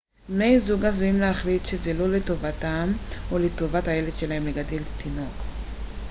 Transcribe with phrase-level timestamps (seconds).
[0.29, 2.89] בני זוג עשויים להחליט שזה לא לטובתם
[3.31, 5.43] או לטובת הילד שלהם לגדל תינוק